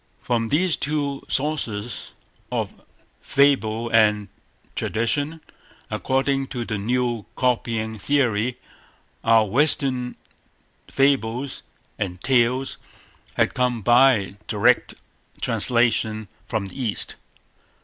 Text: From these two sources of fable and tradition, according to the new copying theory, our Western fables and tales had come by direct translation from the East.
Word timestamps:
From 0.23 0.47
these 0.47 0.75
two 0.77 1.21
sources 1.27 2.15
of 2.51 2.81
fable 3.21 3.87
and 3.91 4.29
tradition, 4.75 5.41
according 5.91 6.47
to 6.47 6.65
the 6.65 6.79
new 6.79 7.27
copying 7.35 7.99
theory, 7.99 8.57
our 9.23 9.45
Western 9.45 10.15
fables 10.87 11.61
and 11.99 12.19
tales 12.19 12.79
had 13.35 13.53
come 13.53 13.83
by 13.83 14.37
direct 14.47 14.95
translation 15.39 16.27
from 16.47 16.65
the 16.65 16.81
East. 16.81 17.13